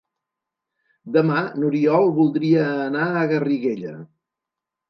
[1.17, 3.97] Demà n'Oriol voldria anar a Garriguella.